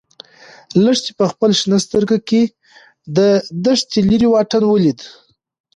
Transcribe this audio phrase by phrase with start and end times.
[0.83, 2.41] لښتې په خپلو شنه سترګو کې
[3.17, 3.17] د
[3.65, 4.99] دښتې لیرې واټن ولید.